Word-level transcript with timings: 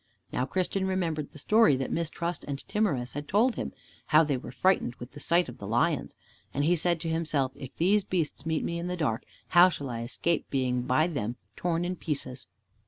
Now 0.33 0.47
Christian 0.47 0.87
remembered 0.87 1.31
the 1.31 1.37
story 1.37 1.75
that 1.75 1.91
Mistrust 1.91 2.43
and 2.47 2.67
Timorous 2.67 3.13
had 3.13 3.27
told 3.27 3.53
him, 3.53 3.71
how 4.07 4.23
they 4.23 4.35
were 4.35 4.51
frightened 4.51 4.95
with 4.95 5.11
the 5.11 5.19
sight 5.19 5.47
of 5.47 5.59
the 5.59 5.67
lions. 5.67 6.15
And 6.55 6.63
he 6.63 6.75
said 6.75 6.99
to 7.01 7.07
himself, 7.07 7.51
"If 7.53 7.75
these 7.75 8.03
beasts 8.03 8.43
meet 8.43 8.63
me 8.63 8.79
in 8.79 8.87
the 8.87 8.97
dark, 8.97 9.25
how 9.49 9.69
shall 9.69 9.91
I 9.91 10.01
escape 10.01 10.49
being 10.49 10.81
by 10.87 11.05
them 11.05 11.35
torn 11.55 11.85
in 11.85 11.95
pieces?" 11.97 12.47